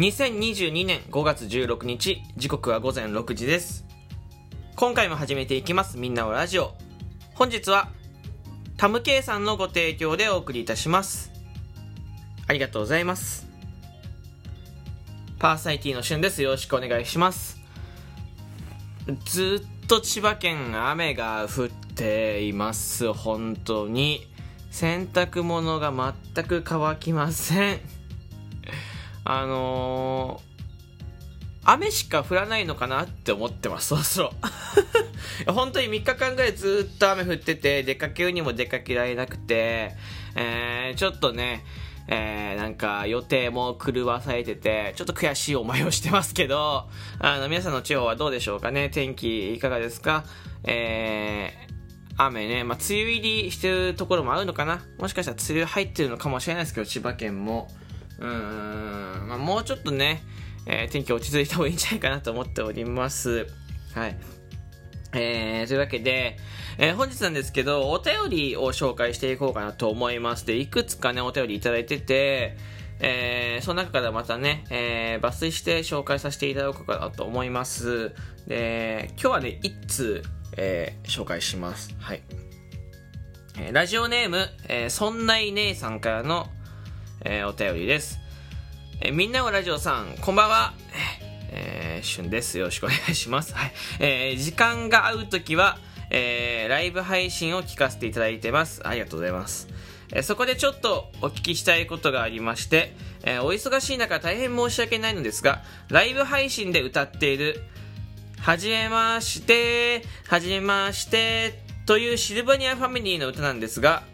[0.00, 3.84] 2022年5月16日時刻は午前6時です。
[4.74, 6.72] 今回も始めていきますみんなのラジオ。
[7.34, 7.90] 本日は
[8.78, 11.30] タムケイさんのご提供でお送りいたします。
[12.46, 13.46] ありがとうございます。
[15.38, 16.40] パーサイティの旬です。
[16.40, 17.60] よろしくお願いします。
[19.26, 23.12] ずっと千葉県雨が降っています。
[23.12, 24.26] 本当に
[24.70, 25.92] 洗濯物が
[26.34, 27.99] 全く乾きません。
[29.24, 34.32] あのー、雨しか降らないのかなって思ってます、そろそろ。
[35.52, 39.92] 本当に3日間ぐらいずっと雨降ってて、出かけるにも出かけられなくて、
[40.36, 41.64] えー、ちょっとね、
[42.08, 46.88] えー、なんか予定も狂わされてて、ちょっと悔しい思いをしてますけど、
[47.20, 48.88] あの、皆さんの地方はどうでしょうかね？
[48.88, 50.24] 天気いかがですか？
[50.64, 54.82] えー、雨ね、まあ、梅雨入りしてるところもあるのかな？
[54.98, 57.68] もしかしたら梅雨入ってるのかもしれないですけど、千葉県も。
[58.20, 60.22] うん、まあ、もうちょっとね、
[60.66, 63.46] えー、天気落ち着いた方がいいんじゃないかなと思っております。
[63.94, 64.16] はい。
[65.12, 66.36] えー、というわけで、
[66.78, 70.46] えー、本日なんですけど、お便りを紹介していこうかなと思います。
[70.46, 72.56] で、いくつかね、お便りいただいてて、
[73.00, 78.12] えー、その中からまたね、えー、抜粋して紹介させていただこうかなと思います。
[78.46, 80.22] で、今日はね、一通、
[80.56, 81.94] えー、紹介します。
[81.98, 82.22] はい。
[83.58, 86.48] えー、ラジオネーム、えー、そんない姉さんからの、
[87.22, 88.18] えー、お便りです。
[89.00, 90.72] えー、みんなのラジオさん、こんばんは。
[91.50, 92.56] えー、旬です。
[92.58, 93.54] よろしくお願いします。
[93.54, 93.72] はい。
[93.98, 98.80] えー、時間が合うときは、えー、ライブ配信を聞かせていただいてます。
[98.86, 99.68] ありがとうございます。
[100.12, 107.62] えー、そこでちょっとお聞きしたいことがありまして、えー、お忙しい中大変申し訳ないのですが、ライブ配信で歌っている、
[108.38, 114.04] はじめまして、はじめまして、というシルバニアファミリーの歌なんですが、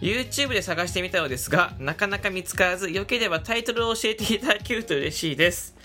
[0.00, 5.76] YouTube で探してみたのですが、なかなか見つからず、良ければタイトルを教えていただけると嬉しいです。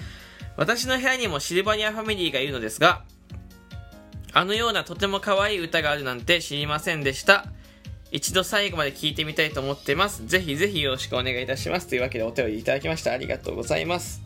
[0.58, 3.03] 私の部屋にもシルバニアファミリーがいるのですが、
[4.34, 7.46] あのようなとても可愛い歌があるなんて知りませんでした。
[8.12, 10.25] 一度最後まで聞いてみたいと思ってます。
[10.28, 11.88] ぜひぜひよろしくお願いいたします。
[11.88, 13.13] というわけでお便りいただきました。
[13.13, 14.22] ありがとうございます。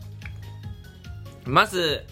[1.44, 2.04] まず、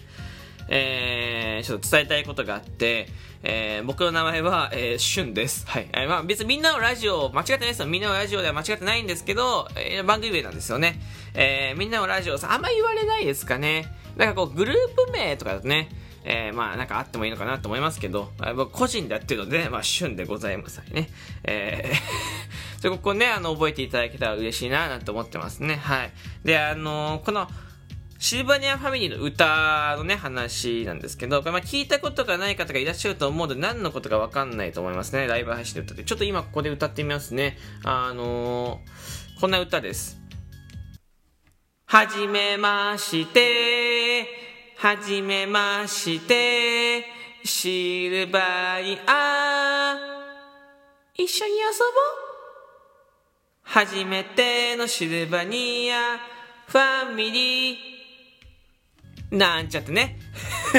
[0.67, 3.07] えー、ちょっと伝えたいことがあって、
[3.43, 5.67] えー、僕の名前は、えー、シュンです。
[5.67, 5.87] はい。
[5.93, 7.87] えー、まあ別にみんなのラジオ、間違ってないですよ。
[7.87, 10.99] みんなのラジオでは間違ってないんですけど、えー、番組名なんですよね。
[11.33, 13.87] えー、みんなのラジオさ、あんま言われないですかね。
[14.17, 15.89] なんかこう、グループ名とかだとね、
[16.23, 21.09] えー、まあなんかあってもいいのかなと思いますけど、僕個人でやってるので、まあ旬でございますね。
[21.43, 21.95] えー
[22.89, 25.75] ここね、あの、覚えていただけたら嬉しいな、なんて思ってますね。
[25.75, 26.11] はい。
[26.43, 27.49] で、あのー、この、
[28.25, 35.27] シルバニアファミリーの歌のね、話なんですけど、まあ、聞いたことがない方がいらっしゃると思うので、何のことかわかんないと思いますね。
[35.27, 36.03] ライブ配信で歌って。
[36.03, 37.55] ちょっと今ここで歌ってみますね。
[37.83, 40.19] あのー、こんな歌です。
[41.85, 44.27] はじめまして、
[44.77, 47.05] はじめまして、
[47.43, 49.99] シルバニア、
[51.13, 51.69] 一緒に遊ぼう。
[53.61, 56.17] 初めてのシルバニア、
[56.67, 57.94] ファミリー、
[59.35, 60.19] なんちゃってね。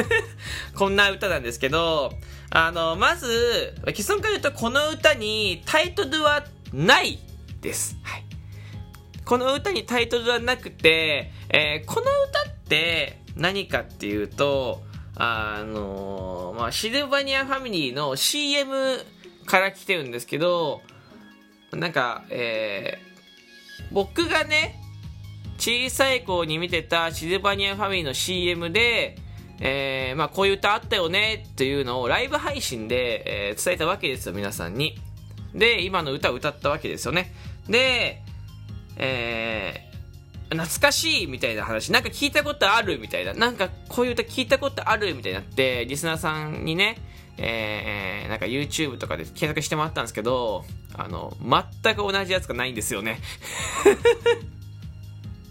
[0.75, 2.12] こんな歌なんですけど、
[2.50, 7.19] あの、まず、結論から言うと、この歌にタイトルはない
[7.61, 7.97] です。
[8.03, 8.25] はい。
[9.25, 14.84] この歌にタイトルはなくて、えー、この歌って何かっていうと、
[15.16, 18.99] あのまあ、シルバニアファミリーの CM
[19.47, 20.83] から来てるんですけど、
[21.72, 24.81] なんか、えー、僕がね、
[25.59, 29.17] 小さい子に見てたシルバニアファミリーの CM で、
[29.61, 34.97] えー、まあこういう歌あったよねっていうのをライブ配信で、えー、伝えたわけですよ、皆さんに。
[35.55, 37.33] で、今の歌を歌ったわけですよね。
[37.69, 38.22] で、
[38.97, 46.99] えー、懐かしいみたいな話、なんか聞いたことあるみたいな、なんかこういう歌聞いたことあるみたいになって、リスナーさんにね、
[47.39, 50.65] えー、なんか YouTube とかで検索してもらったんですけど、
[50.95, 53.21] あの、全く同じやつがないんですよね。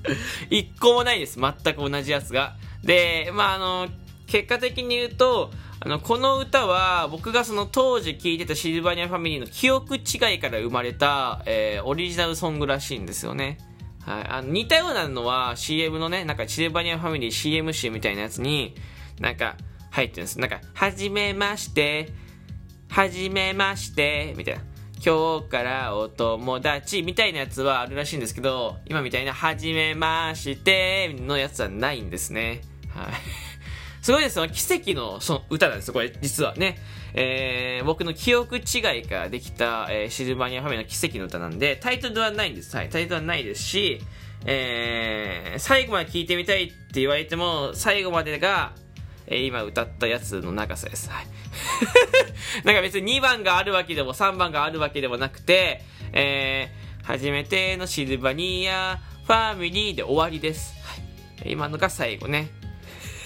[0.50, 1.40] 一個もないです。
[1.40, 2.56] 全く同じやつが。
[2.84, 3.88] で、まあ、あの、
[4.28, 10.00] 結果的に言うと、あの、この歌は、僕がその当時聴いてたシルバニアファミリーの記憶違
[10.36, 13.58] いから生まれた、えー、オリジナルソングらしいんですよね。
[14.06, 14.24] はい。
[14.28, 18.76] あの、似たようなのは CM のね、なんかシルバニアファミリー CM 集みたいなやつに、
[19.20, 19.58] なんか
[19.92, 20.40] 入ってるんです。
[20.40, 22.10] なんか、はじめまして、
[22.90, 24.62] はじめまして、みたいな。
[25.06, 32.62] 今日からお友達みたいなやつはあるらしいんですけど、今みたいな、はじめましてのやつはないんですね。
[32.90, 33.14] はい。
[34.02, 34.50] すごいですよ。
[34.50, 36.80] 奇跡のその歌なんですよ、これ、実はね。
[37.14, 38.64] えー、僕の記憶違い
[39.04, 42.76] からできた、えー、シルバニアファミリーの奇跡の歌なんで、タイトルはないんです。
[42.76, 44.02] はい、タイトルはないですし、
[44.48, 48.74] えー、最後まで聞いてみたいって言われても、最後までが、
[49.28, 51.10] えー、今歌ったやつの長さです。
[51.10, 51.28] はい。
[52.64, 55.82] なんか別に2番があるわけでも3番があるわけでもなくて、
[56.14, 60.76] えー、初めてのシルバニアファミリーで終わりです。
[60.84, 61.52] はい。
[61.52, 62.50] 今のが最後ね。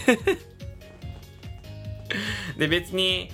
[2.57, 3.29] で、別に、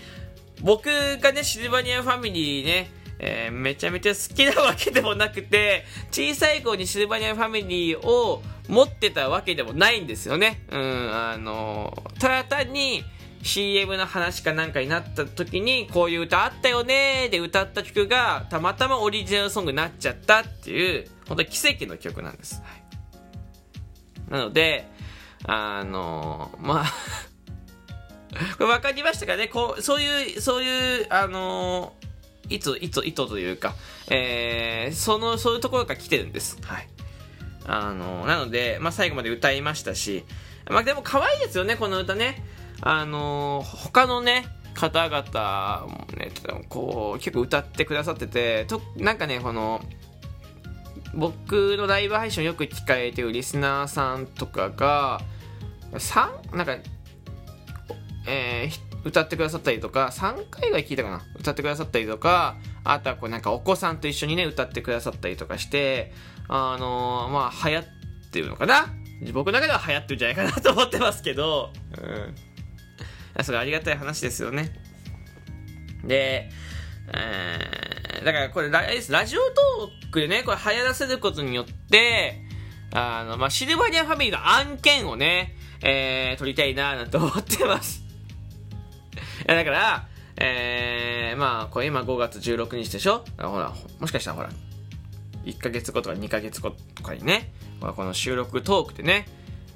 [0.61, 0.89] 僕
[1.19, 2.89] がね、シルバニアファミリーね、
[3.19, 10.63] えー、めちゃめちゃ好きなわけでもなくて、小さい頃にシルバニアファミリーを持ってたわけでもないんですよね。
[10.69, 13.03] うん、あの、ただ単に
[13.43, 22.61] CM の話かなんかになった時に、こういう歌あったよねーで歌った曲が、たまたまオリジナルソングになっちゃったっていう、本当に奇跡の曲なんです。
[22.63, 22.67] は
[24.29, 24.87] い、なので、
[25.43, 26.93] あの、まあ
[28.57, 29.47] これ分かりましたかね？
[29.47, 32.04] こう、そういう、そういう、あの意
[32.59, 33.75] 図、意図、意図というか、
[34.09, 36.57] えー、その、そういうところから来てるんです。
[36.63, 36.87] はい。
[37.67, 40.23] あのなので、まあ、最後まで歌いましたし、
[40.69, 42.43] まあ、でも可愛いですよね、この歌ね。
[42.81, 46.31] あの他のね、方々もね、
[46.69, 49.81] こう、結構歌ってくださってて、と、なんかね、この、
[51.13, 55.21] 僕のライブ配信をよく聞かれてるリスナーさんとかが、
[55.93, 56.55] 3?
[56.55, 56.77] なんか、
[58.27, 66.11] えー、歌ってくださったりとか、3回ぐらい聞いたかな歌ってくださったりとか、あとはこうなんかお子さんと一緒にね、歌ってくださったりとかして、
[66.47, 67.85] あのー、まあ、流行っ
[68.31, 68.87] てるのかな
[69.31, 71.71] 僕の中では流行ってるんじゃないかなと思ってますけど、
[72.01, 73.43] うん。
[73.43, 74.71] それありがたい話ですよね。
[76.03, 76.49] で、
[77.13, 82.41] えー、だからこれララジオトークでね、これ流行らせることによって、
[82.91, 88.04] あの、まあ、シルバニアファミリーの案件をね、えー、撮りたいななんて思ってます。
[89.47, 90.07] いや、だから、
[90.37, 93.23] えー、まあ、これ今5月16日でしょ？
[93.37, 94.49] ほら、もしかしたらほら、
[95.45, 99.27] 1ヶ月後とか2ヶ月後とかにね、この収録トークでね、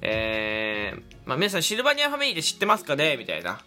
[0.01, 3.15] えー、まあ皆さんシルバニアファミリーで知ってますかね？
[3.17, 3.61] みたいな。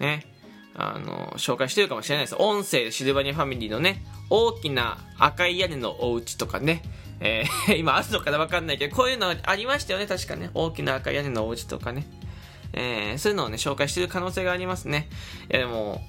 [0.00, 0.26] ね。
[0.74, 2.36] あの、紹介してるかもしれないです。
[2.38, 6.82] 音声でシルバニアファミリーのね、大きな赤い屋根のお家とかね、
[7.20, 10.50] えー、 今あるのかなわかんないけど、こういうのありましたよね、確かね。
[10.54, 12.06] 大きな赤い屋根のお家とかね。
[12.72, 15.08] えー、そういうのをね、紹介してる可能性がありますね。
[15.50, 16.02] いやでも、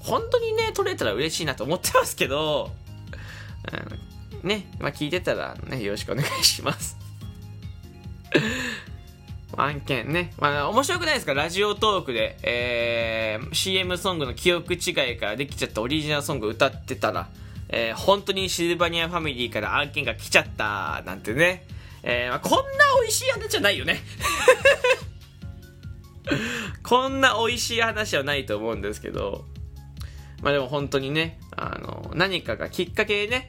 [0.00, 2.70] 本当にね、取れたら嬉しいなと思ってますけど、
[4.42, 6.96] ね、まあ、聞いてたらね、よろしくお願いします。
[9.56, 10.32] 案件ね。
[10.38, 11.32] まあ、面白くないですか？
[11.32, 17.28] ラジオトークで、えー、CM ソングの記憶違いからできちゃったオリジナルソング歌ってたら、
[17.70, 21.66] えー、本当にシルバニアファミリーから案件が来ちゃったなんてね。
[22.02, 22.62] えー、まあ、こんな
[23.00, 24.00] 美味しい話じゃないよね。
[26.82, 29.44] こんな美味しい話はないと思うんですけど、
[30.42, 33.48] まあでも本当にね、あの、何かがきっかけでね、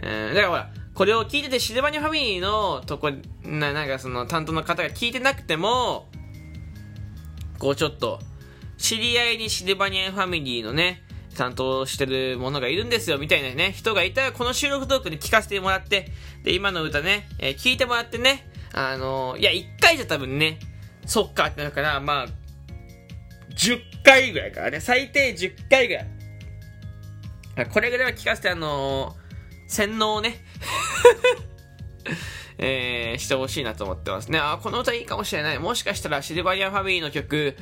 [0.00, 3.10] えー、だからほら、これを聞いててシルバニアファミリーのとこ、
[3.44, 6.08] な、なんかその担当の方が聞いてなくても、
[7.58, 8.20] こうちょっと、
[8.78, 11.02] 知り合いにシルバニアファミリーのね、
[11.36, 16.10] 担当してるものがいるんですよ、みたいなね、人がいたら、この収録トークで聞かせてもらって、
[16.42, 20.58] で、今の歌ね、えー、聞いてもらってね、あのー、いや、1回じゃ多分ね、
[21.08, 22.26] そっかってなるから、まあ、
[23.56, 26.06] 10回ぐらいからね、最低10回ぐらい。
[27.72, 30.36] これぐらいは聞かせて、あのー、洗脳をね
[32.58, 34.38] えー、してほしいなと思ってますね。
[34.38, 35.58] あ、この歌いいかもしれない。
[35.58, 37.56] もしかしたらシルバニアファミリーの曲、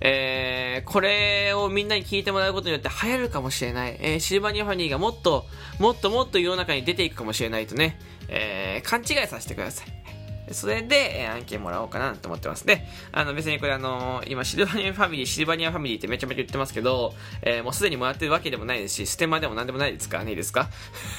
[0.00, 3.96] えー、これをみんなに聴いてもらうことによって流行るかもしれない。
[4.00, 5.46] えー、シルバニアファミリーがもっと、
[5.78, 10.01] もっともっと世の中に出ていくかもしれないとね、えー、勘違いさせてください。
[10.50, 12.66] それで、え、案件もらおうかなと思ってます。
[12.66, 20.68] で、あの別にこれあの、今シルバニアファミリー、シルバニアファミリーってめちゃめちゃ言ってますけど、えー、もうすでにもらってるわけでもないですし、ステマでもなんでもないですからね、いいですか？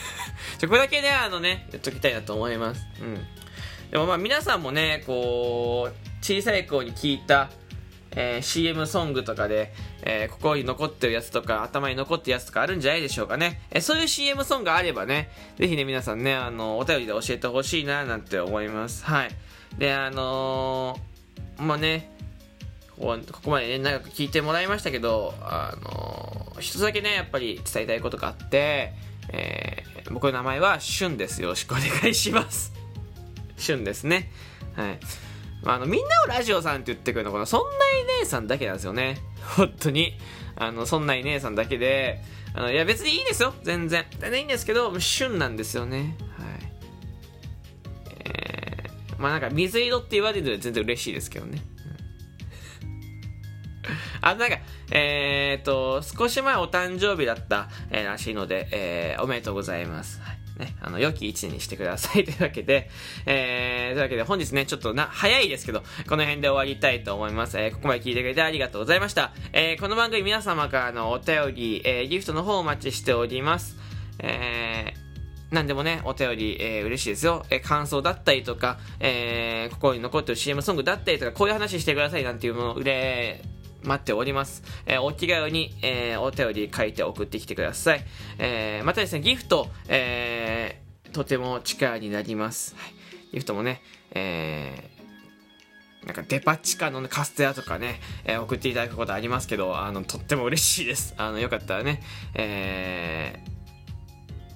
[0.60, 2.86] ちょ、これだけね、あのね、言っときたいなと思います。
[3.02, 3.26] うん。
[3.92, 7.50] でもまあ皆さんもね、こう、小さい子に聞いた、
[8.16, 13.62] えー、CM ソングとかで、えー、心に残ってるやつとか、頭に残ってるやつとかあるんじゃないでしょうかね。
[13.72, 19.06] えー、そういう CM ソングがあればね、ぜひね、皆さんね、あの、お便りで教えてほしいな、なんて思います。
[19.06, 19.32] はい。
[19.78, 22.12] で、あのー、まあね、
[22.96, 28.94] ここまでね、長く聞いてもらいましたけど、あのー、一つだけね、やっぱり伝えたいことがあって、
[29.30, 31.42] えー、僕の名前は、しゅんです。
[31.42, 32.74] よろしくお願いします。
[33.58, 34.32] しゅんですね。
[34.76, 35.00] はい。
[35.66, 39.18] あの、みんなをラジオさんって言ってくるの、この、そんない姉さんだけなんですよね。
[39.56, 40.18] 本当に。
[40.56, 42.22] あの、そんない姉さんだけで、
[42.54, 43.54] あの、いや別にいいですよ。
[43.64, 44.06] 全然。
[44.20, 46.16] 全然いいんですけど、旬なんですよね。
[46.38, 46.74] はい。
[48.26, 51.62] えー、まあなんか水色って言われるのは全然嬉しいですけどね。
[54.22, 54.58] あ、なんか、
[54.92, 60.22] えー、っと、少し前お誕生日だった、えー、らしいので、えー、おめでとうございます。
[60.58, 62.24] ね、あの、良き一年にしてください。
[62.24, 62.90] というわけで、
[63.26, 67.58] えー、というわけで本日ね、ちょっとな、早いですけど、この辺で終わりたいと思います。
[67.58, 69.34] えー、ここまで聞いてくれてありがとうございました。
[69.52, 73.78] えー、この番組皆様からのお便り、えー、ギフトの方をお待ちしております。
[74.20, 77.46] えー、何でもね、お便り、えー、嬉しいですよ。
[77.50, 83.42] えー、感想だったりとか、えー、心に残ってる CM ソングだったりとか、こういう話してくださいなんていうものを、れ、
[83.84, 84.64] 待っております。
[84.86, 88.06] えー、お気軽に、えー、お便り書いて送ってきてください。
[88.40, 92.76] えー、またですね、ギフト、えー、とても力になります。
[92.76, 92.94] はい、
[93.34, 101.14] ギフトもね、えー、なんかデパ地下のカステラとかね、えー、送っていただくことありますけど、あの、とっても嬉しいです。
[101.18, 102.02] あの、よかったらね、
[102.36, 103.40] え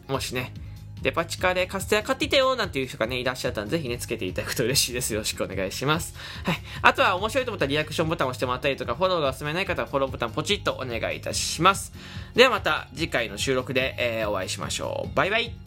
[0.07, 0.53] ー、もしね、
[1.01, 5.13] デパ地下でカステラ買っていたよなんていう人がね、いらっしゃったらぜひね、つけていただくと嬉しいです。
[5.13, 6.15] よろしくお願いします。
[6.43, 6.57] はい。
[6.81, 11.93] あとは面白いと思ったらリアクションボタンを押してもらったりとか、フォローがおすすめない方はフォローボタンポチッとお願いいたします。
[12.35, 15.15] ではまた次回の収録で、えー、お会いしましょう。
[15.15, 15.66] バイバイ